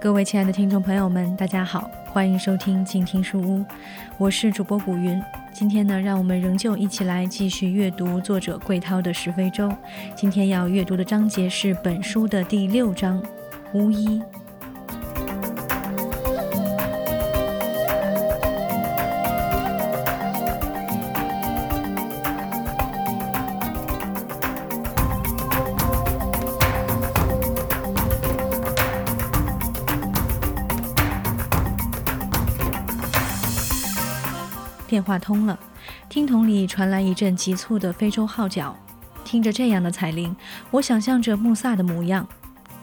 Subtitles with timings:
[0.00, 3.62] 各位亲爱的听众朋友们，大家好，欢迎收听静听书屋，
[4.16, 5.22] 我是主播古云。
[5.52, 9.68] 今天呢，让我们仍旧一起来继续阅读作者桂涛的《石非洲》。
[10.16, 13.22] 今天要阅读的章节是本书的第六章
[13.74, 14.18] 《巫医》。
[35.00, 35.58] 电话通了，
[36.10, 38.76] 听筒里传来一阵急促的非洲号角。
[39.24, 40.36] 听着这样的彩铃，
[40.70, 42.28] 我想象着穆萨的模样：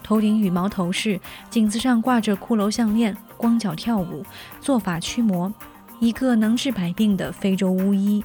[0.02, 4.24] 头顶羽毛头饰，颈子上挂着骷髅项链，光脚跳舞，
[4.60, 5.54] 做法驱魔，
[6.00, 8.24] 一个能治百病的非洲巫医。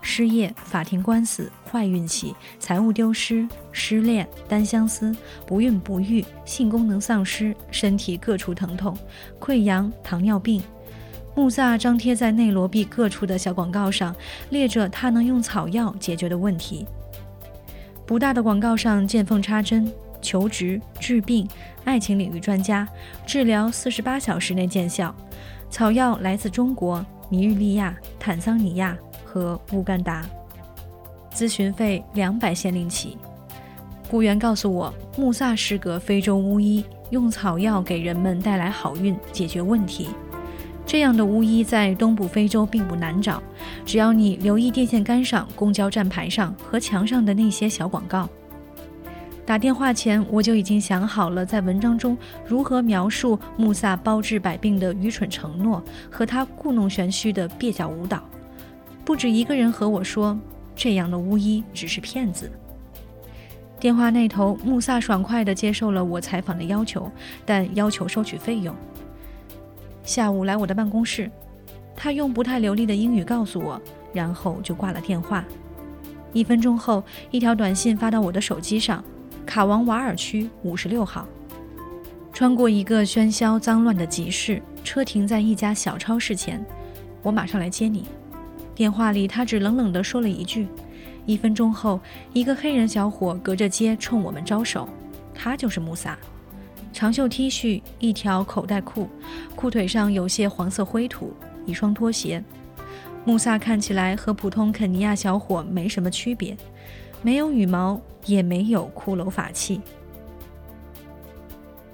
[0.00, 5.12] 失业、法庭官司、坏运气、财物丢失、失恋、单相思、
[5.44, 8.96] 不孕不育、性功能丧失、身体各处疼痛、
[9.40, 10.62] 溃疡、糖尿病。
[11.38, 14.12] 穆萨张贴在内罗毕各处的小广告上，
[14.50, 16.84] 列着他能用草药解决的问题。
[18.04, 19.88] 不大的广告上见缝插针：
[20.20, 21.48] 求职、治病、
[21.84, 22.88] 爱情领域专家，
[23.24, 25.14] 治疗四十八小时内见效。
[25.70, 30.26] 草药来自中国、尼日利亚、坦桑尼亚和乌干达。
[31.32, 33.16] 咨询费两百先令起。
[34.10, 40.08] 雇员告诉我，穆萨是个非洲巫医，用草药给人们带来好运，解决问题。
[40.88, 43.42] 这样的巫医在东部非洲并不难找，
[43.84, 48.26] 只要你留意电线杆上、公交站牌上和墙上的那些小广告。
[49.44, 52.16] 打电话前，我就已经想好了在文章中
[52.46, 58.22] 如何描述穆萨包治百病的愚蠢承诺和他故弄玄虚的蹩脚舞蹈。
[59.04, 60.38] 不止一个人和我说，
[60.74, 62.50] 这样的巫医只是骗子。
[63.78, 67.12] 电话那头，穆萨爽快地接受了我采访的要求，
[67.44, 68.74] 但要求收取费用。
[70.08, 71.30] 下午来我的办公室，
[71.94, 73.78] 他用不太流利的英语告诉我，
[74.10, 75.44] 然后就挂了电话。
[76.32, 79.04] 一分钟后，一条短信发到我的手机上：
[79.44, 81.28] 卡王瓦尔区五十六号。
[82.32, 86.64] 穿过一个喧嚣脏乱的集市，车停在一家小超市前。
[87.22, 88.06] 我马上来接你。
[88.74, 90.68] 电话里，他只冷冷地说了一句。
[91.26, 92.00] 一分钟后，
[92.32, 94.88] 一个黑人小伙隔着街冲我们招手，
[95.34, 96.16] 他就是穆萨。
[96.92, 99.08] 长袖 T 恤，一条口袋裤，
[99.54, 101.32] 裤腿上有些黄色灰土，
[101.64, 102.42] 一双拖鞋。
[103.24, 106.56] 穆萨看起来和普通肯尼亚小伙没什么区别，
[107.22, 109.80] 没有羽毛，也没有骷髅法器。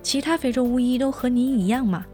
[0.02, 2.06] 其他非洲巫医都和你一样吗？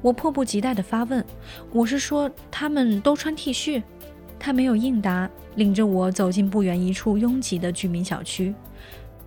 [0.00, 1.24] 我迫不及待地发问。
[1.72, 3.82] 我是说，他们都穿 T 恤？
[4.38, 8.54] 他没有应答，领着我走进不远一处拥挤的居民小区。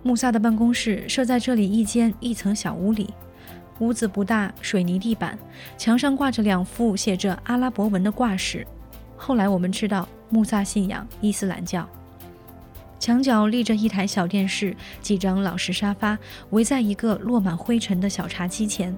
[0.04, 3.08] 穆萨的办公室设在这里一间一层小屋里，
[3.78, 5.36] 屋子不大，水泥地板，
[5.78, 8.66] 墙上挂着两幅写着阿拉伯文的挂饰。
[9.16, 11.88] 后来我们知道，穆萨信仰伊斯兰教。
[12.98, 16.18] 墙角立着一台小电视，几张老式沙发，
[16.50, 18.94] 围在一个落满灰尘的小茶几前，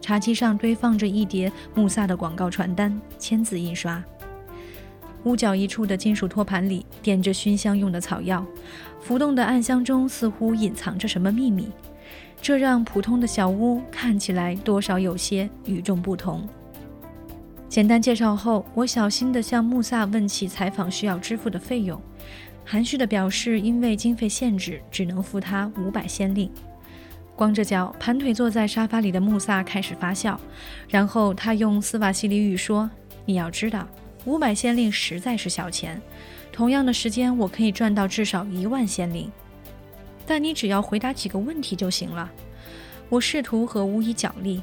[0.00, 4.02] 茶几上堆放着一叠穆萨的广告传单、签字印刷。
[5.28, 8.42] 屋角一处的金属托盘里点着熏香用的草药，
[8.98, 11.68] 浮动的暗香中似乎隐藏着什么秘密，
[12.40, 16.48] 这让普通的小屋看起来多少有些与众不同。
[17.68, 22.00] 简单介绍后，我小心地向穆萨问起采访需要支付的费用，
[22.64, 26.50] 含蓄地表示因为经费限制，只能付他五百先令。
[27.36, 30.40] 光着脚盘腿坐在沙发里的穆萨开始发笑，
[30.88, 32.90] 然后他用斯瓦西里语说
[33.26, 33.86] ：“你要知道。”
[34.24, 36.00] 五百先令实在是小钱，
[36.52, 39.30] 同样的时间我可以赚到至少一万先令。
[40.26, 42.30] 但你只要回答几个问题就行了。
[43.08, 44.62] 我试图和巫医角力，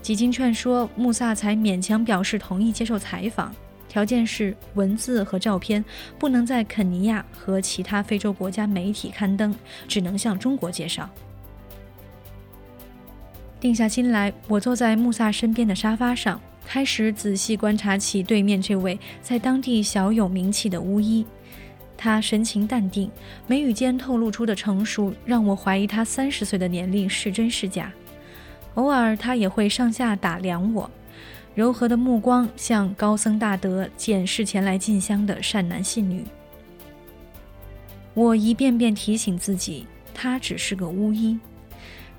[0.00, 3.54] 几经劝说，穆萨才勉强表示同意接受采访，
[3.88, 5.84] 条件是文字和照片
[6.18, 9.54] 不能在肯尼亚和其他非洲国家媒体刊登，
[9.86, 11.10] 只能向中国介绍。
[13.60, 16.40] 定下心来，我坐在穆萨身边的沙发上。
[16.68, 21.24] 开始仔细观察起对面这位在当地小有名气的巫医，
[21.96, 23.10] 他神情淡定，
[23.46, 27.90] 眉宇间透露出的成熟让我怀疑他三十岁的年龄是真是假。
[28.74, 30.90] 偶尔他也会上下打量我，
[31.54, 36.22] 柔和的目光像高僧大德检视前来进香的善男信女。
[38.12, 41.38] 我一遍遍提醒自己，他只是个巫医。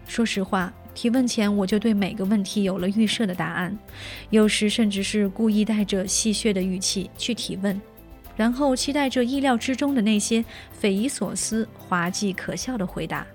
[0.08, 0.74] 说实话。
[0.94, 3.78] 提问前，我就对每个问题有了预设的答案，
[4.30, 7.80] 有时甚至是故意带着戏谑的语气去提问，
[8.36, 13.26] 然后期待着意料之中的那些匪夷所思、滑稽可笑的回答。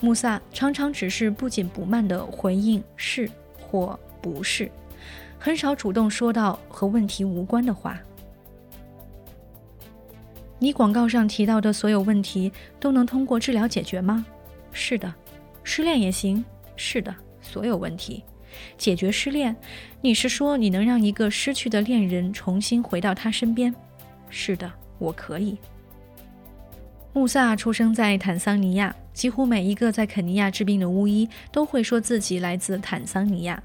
[0.00, 3.30] 穆萨常常只是不紧不慢地回应是
[3.60, 4.70] 或不是，
[5.38, 7.98] 很少主动说到和问题无关的话。
[10.58, 12.50] 你广告上提到的所有问题
[12.80, 14.26] 都能通过治疗解决吗？
[14.72, 15.14] 是的。
[15.62, 16.44] 失恋也行。
[16.76, 18.22] 是的，所有问题。
[18.78, 19.54] 解决失恋？
[20.00, 23.74] 你是说你能让一个失去的恋人重新回到他身边？
[24.28, 25.56] 是的，我可以。
[27.12, 33.62] 穆萨出生在坦桑尼亚，几乎每一个在肯尼亚治病的巫医都会说自己来自坦桑尼亚，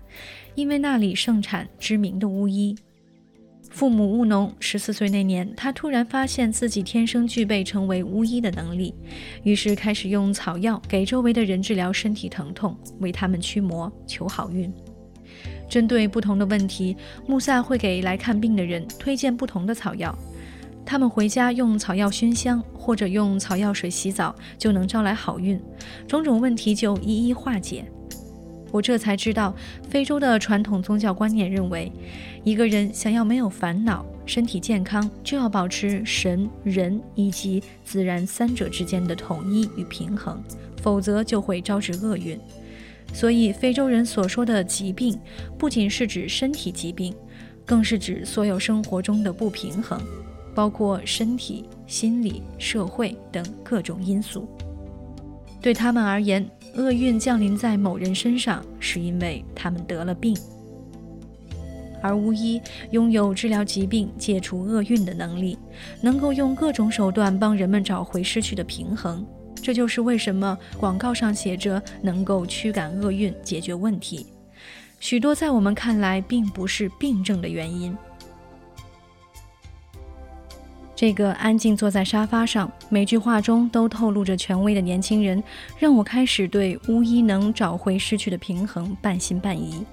[0.56, 2.76] 因为那里盛产知名的巫医。
[3.70, 8.94] 父母务农，十四岁那年，他突然发现自己天生具备成为巫医的能力，
[9.44, 14.72] 于是开始用草药给周围的人治疗身体疼痛，为他们驱魔求好运。
[15.70, 20.18] 针对不同的问题，穆萨会给来看病的人推荐不同的草药。
[20.84, 25.62] 他们回家用草药熏香，或者用草药水洗澡，就能招来好运，
[26.08, 27.86] 种种问题就一一化解。
[28.72, 29.54] 我这才知道，
[29.90, 31.92] 非洲的传统宗教观念认为，
[32.44, 40.42] 一个人想要没有烦恼、身体健康，就要保持神、人以及自然三者之间的统一与平衡，
[40.82, 42.40] 否则就会招致厄运。
[43.14, 45.20] 所以，非洲人所说的疾病，
[45.58, 47.14] 不仅是指身体疾病，
[47.66, 50.00] 更是指所有生活中的不平衡。
[50.56, 54.46] 包括身体、心理、社会等各种因素。
[55.62, 60.38] 对他们而言，厄运降临在某人身上，是因为他们得了病。
[62.02, 62.62] 而巫医
[62.92, 65.58] 拥有治疗疾病、解除厄运的能力，
[66.02, 69.26] 能够用各种手段帮人们找回失去的平衡。
[69.62, 74.28] 这就是为什么广告上写着能够驱赶厄运、解决问题。
[75.02, 77.94] 许多在我们看来并不是病症的原因。
[81.00, 85.42] 这个安静坐在沙发上，每句话中都透露着权威的年轻人，
[85.78, 89.86] 让我开始对巫医能找回失去的平衡半信半疑。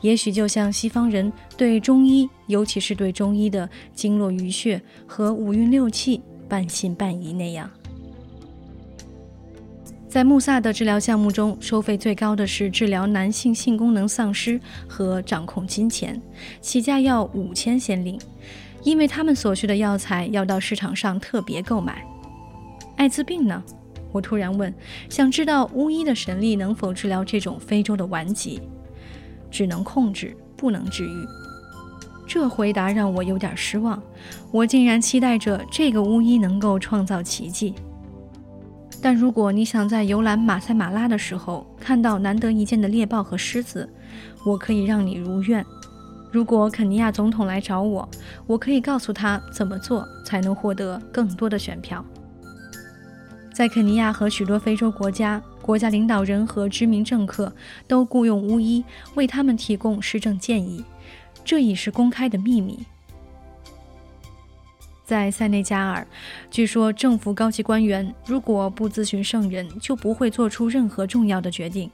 [0.00, 7.70] 也许就像西方人对中医，尤其是对中医的经络淤血和五运六气半信半疑那样。
[10.08, 14.58] 在穆萨的治疗项目中，收费最高的是治疗男性性功能丧失
[14.88, 16.18] 和掌控金钱，
[16.62, 18.18] 起价要五千先令。
[18.82, 22.04] 因为他们所需的药材要到市场上特别购买。
[22.96, 23.62] 艾滋病呢？
[24.10, 24.72] 我突然问，
[25.08, 28.60] 想知道巫医的神力能否治疗这种非洲的顽疾？
[29.50, 31.26] 只能控制，不能治愈。
[32.26, 34.02] 这回答让我有点失望。
[34.50, 37.74] 我竟然期待着这个巫医能够创造奇迹。
[39.00, 43.88] 但如果你想在游览马赛马拉的时候看到难得一见的猎豹和狮子，
[44.44, 45.64] 我可以让你如愿。
[46.30, 48.08] 如果肯尼亚总统来找我，
[48.46, 52.04] 我可以告诉他怎么做才能获得更多的选票。
[53.52, 57.52] 在肯尼亚和许多非洲国家，国家领导人和知名政客
[57.86, 58.84] 都雇佣巫医
[59.14, 60.84] 为他们提供施政建议，
[61.44, 62.78] 这已是公开的秘密。
[65.04, 66.06] 在塞内加尔，
[66.50, 71.90] 据说政府高级官员如果不咨询圣人，就不会做出任何重要的决定。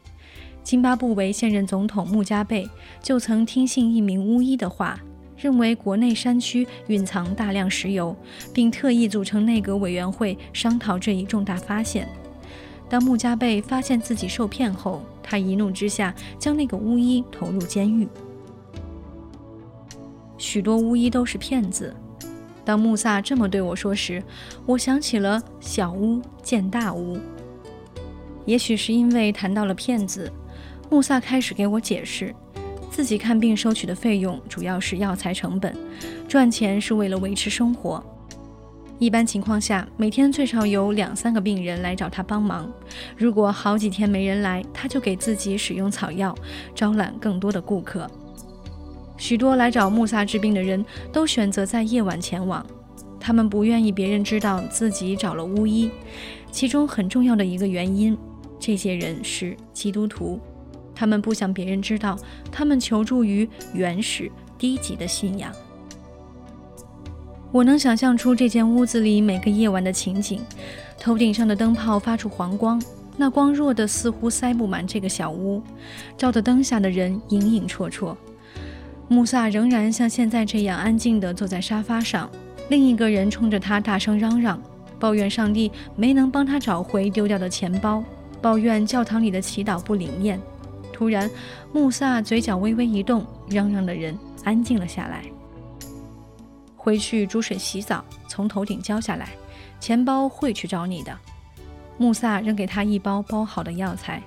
[0.65, 2.67] 津巴布韦现任总统穆加贝
[3.03, 4.99] 就曾听信一名巫医的话，
[5.37, 8.17] 认为国内山区蕴藏大量石油，
[8.53, 12.09] 并特意组成内阁委员会商讨这一重大发现。
[12.89, 18.09] 当穆加贝发现自己受骗后，他一怒之下将那个巫医投入监狱。
[20.39, 21.95] 许多巫医都是骗子。
[22.65, 24.23] 当穆萨这么对我说时，
[24.65, 27.19] 我想起了“小巫见大巫”。
[28.47, 30.33] 也许是因为谈到了骗子。
[30.91, 32.35] 穆萨开始给我解释，
[32.91, 35.75] 自己看病收取的费用主要是药材成本，
[36.29, 38.05] 赚钱是为了维持生活。
[39.01, 42.73] 一般情况下，每天最少有两三个病人来找他帮忙。
[43.17, 46.33] 如果好几天没人来，他就给自己使用草药，
[46.75, 48.09] 招揽更多的顾客。
[49.17, 52.65] 许多来找穆萨治病的人都选择在夜晚前往，
[53.19, 55.91] 他们不愿意别人知道自己找了巫医。
[56.53, 58.17] 其中很重要的一个原因，
[58.61, 60.41] 这些人是基督徒。
[61.05, 62.19] 他们不想别人知道，
[62.51, 65.53] 他们求助于原始低级的信仰。
[67.53, 70.41] 我能想象出这间屋子里每个夜晚的情景：
[70.99, 72.83] 头顶上的灯泡发出黄光，
[73.19, 75.63] 那光弱的似乎塞不满这个小屋，
[76.17, 78.17] 照得灯下的人影影绰绰。
[79.07, 82.31] 穆萨仍然像现在这样安静地坐在沙发上，
[82.71, 84.59] 另一个人冲着他大声嚷嚷，
[84.99, 88.03] 抱怨上帝没能帮他找回丢掉的钱包，
[88.41, 90.41] 抱怨教堂里的祈祷不灵验。
[90.95, 91.29] 突然，
[91.73, 95.25] 穆萨嘴角微微一动，嚷嚷的人安静了下来。
[96.77, 99.31] 回去煮水洗澡，从头顶浇下来，
[99.81, 101.19] 钱包会去找你的。
[101.99, 104.23] 穆萨扔给他一包包好的药材。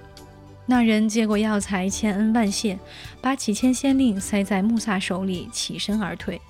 [0.66, 2.78] 那人接过药材，千恩万谢，
[3.22, 6.42] 把几千先令塞在穆萨手里，起身而退。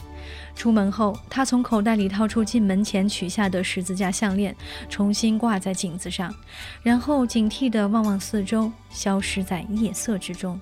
[0.56, 4.56] 出门后，他从口袋里掏出进门前取下的十字架项链，
[4.90, 6.34] 重新挂在颈子上，
[6.82, 10.60] 然后警惕地望望四周，消失在夜色之中。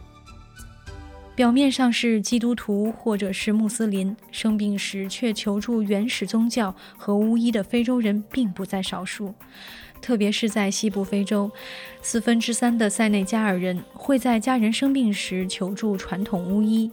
[1.36, 9.36] 表面上是基督徒或者是穆斯林，生病时却求助原始宗教和巫医的非洲人并不在少数。
[10.02, 11.52] 特别是在西部非洲，
[12.02, 16.90] 四分之三的塞内加尔人会在家人生病时求助传统巫医，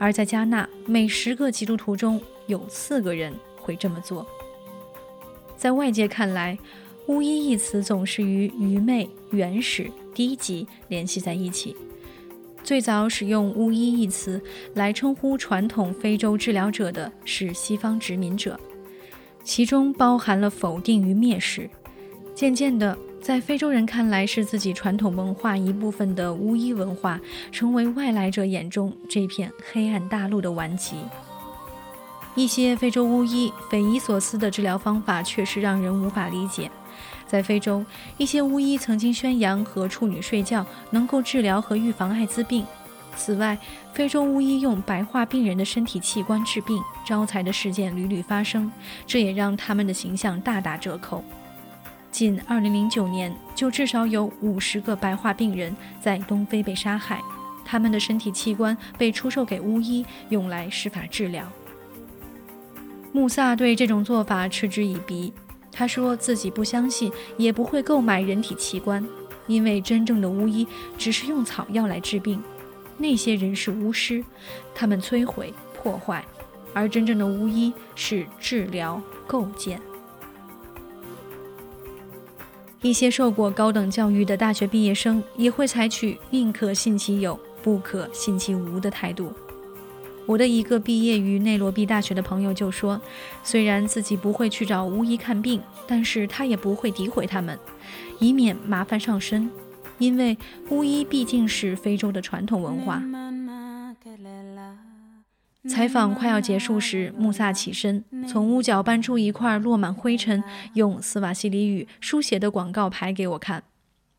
[0.00, 4.26] 而在加纳，每十个基督徒中有四个人会这么做。
[5.58, 6.58] 在外界看来，
[7.06, 11.76] 巫医一词总是与愚昧、原始、低级联系在一起。
[12.64, 14.40] 最早使用巫医一词
[14.74, 18.58] 来称呼传统非洲治疗者的是西方殖民者，
[19.44, 21.68] 其中包含了否定与蔑视。
[22.34, 27.20] 渐渐的，在非洲人看来是自己传统文化一部分的巫医文化，
[27.52, 30.96] 成为外来者眼中这片黑暗大陆的顽疾。
[32.34, 36.70] 一些非洲巫医匪夷所思的治疗方法确实让人无法理解。
[37.26, 37.84] 在非洲，
[38.16, 42.64] 一些巫医曾经宣扬和处女睡觉能够治疗和预防艾滋病。
[43.16, 43.58] 此外，
[43.92, 48.72] 非洲巫医用白化病人的身体器官治病，招财的事件屡屡发生，
[49.06, 51.22] 这也让他们的形象大打折扣。
[52.10, 57.22] 仅2009年，就至少有50个白化病人在东非被杀害，
[57.64, 61.50] 他们的身体器官被出售给巫医，用来施法治疗。
[63.12, 65.32] 穆萨对这种做法嗤之以鼻，
[65.72, 69.04] 他说自己不相信，也不会购买人体器官，
[69.46, 70.66] 因为真正的巫医
[70.98, 72.42] 只是用草药来治病，
[72.98, 74.24] 那些人是巫师，
[74.74, 76.24] 他们摧毁破坏，
[76.74, 79.80] 而真正的巫医是治疗构建。
[82.82, 89.30] 一些受过高等教育的大学毕业生也会采取宁可信其有，不可信其无的态度。
[90.24, 92.98] 我的一个毕业于内罗毕大学的朋友就说，
[93.42, 97.58] 虽然自己不会去找巫医看病，但是他也不会诋毁他们，
[98.18, 99.50] 以免麻烦上身，
[99.98, 100.38] 因为
[100.70, 103.02] 巫医毕竟是非洲的传统文化。
[105.70, 110.42] 采访快要结束时，穆萨起身，从屋角搬出一块落满灰尘、
[110.74, 113.62] 用斯瓦西里语书写的广告牌给我看。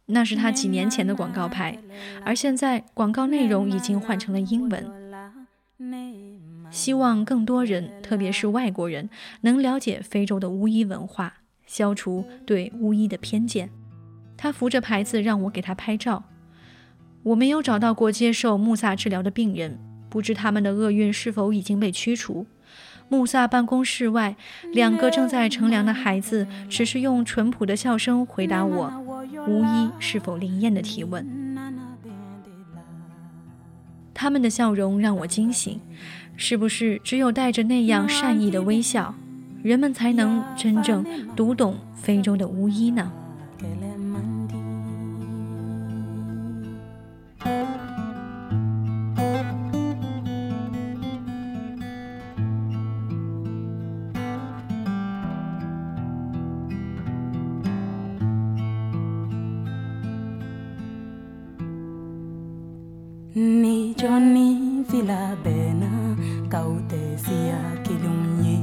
[0.05, 1.77] 那是他几年前的广告牌，
[2.24, 4.89] 而现在广告内容已经换成了英文。
[6.72, 9.10] 希望更多人，特别是外国人，
[9.41, 11.34] 能了解非洲的巫医文化，
[11.65, 13.70] 消除对巫医的偏见。
[14.38, 16.24] 他扶着牌子让我给他拍照。
[17.24, 19.77] 我没有找到过接受穆萨治疗的病人。
[20.12, 22.46] 不知他们的厄运是否已经被驱除。
[23.08, 24.36] 穆萨办公室外，
[24.72, 28.91] 两个正在乘凉的孩子只是用淳朴的笑声回答我
[29.48, 31.25] 巫医是否灵验的提问。
[34.13, 35.80] 他们的笑容让我惊醒，
[36.38, 39.15] 是不是只有带着那样善意的微笑，
[39.63, 41.03] 人们才能真正
[41.36, 43.12] 读懂非洲的巫医呢？
[64.01, 66.15] Johnny Villa Bena
[66.50, 68.60] kautesia kilunye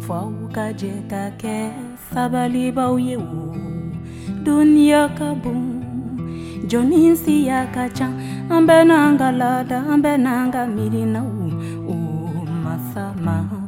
[0.00, 1.70] fwa ukaje kake
[2.14, 3.56] sabali bauyewu
[4.44, 5.82] dunia kabum
[6.66, 8.12] Johnny siya kacha
[8.50, 11.24] ambe nanga lada ambe nanga mirina
[12.64, 13.59] masama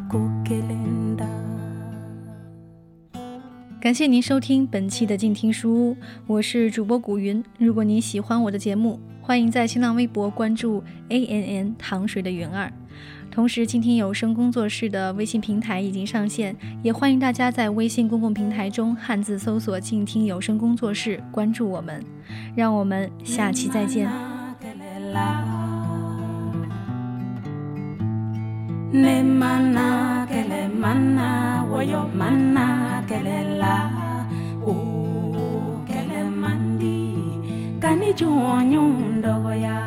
[3.83, 5.97] 感谢您收听本期的静听书屋，
[6.29, 7.43] 我是主播古云。
[7.59, 12.73] 如果您喜欢我的节目，欢迎在新浪微博关注 A N N 糖水的云儿。
[13.29, 22.05] 同时，静听有声工作室的微信平台已经上线，也欢迎大家在微信公共平台中汉字搜索“静听有声工作室”，关注我们。
[22.55, 24.09] 让我们下期再见。
[30.81, 33.91] manna woyo mana kelela.
[34.67, 34.75] O
[35.87, 37.01] kelemandi
[37.81, 38.83] kanijuonyu
[39.19, 39.79] ndogo ya.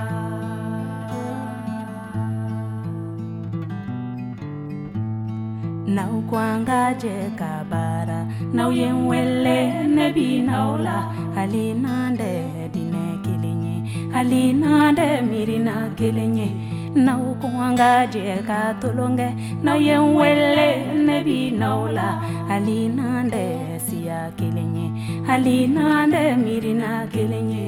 [7.01, 11.11] Je kabara nauyenwele nebi naula.
[11.37, 19.29] Alinande dine kilinye alinande mirina kilinye na ukuanga jeka tulonge
[19.63, 20.69] na tolonkɛ
[21.07, 22.09] nebi naula.
[22.49, 23.45] Alina nde
[23.85, 24.87] siya kilenye.
[25.27, 27.67] Alina nde n'an tɛ miirina kelen ye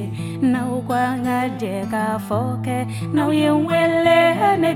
[0.52, 2.78] n'aw kɔngɔ jɛ ka fɔ kɛ
[3.14, 4.20] n'aw ye n wele
[4.62, 4.70] ne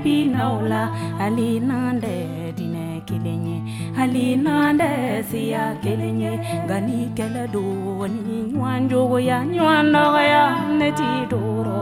[5.29, 6.33] siya kilenye.
[6.69, 7.63] Gani nka do
[8.07, 10.43] ni nyanjo ya ɲɔgɔn ya
[10.79, 11.81] neti doro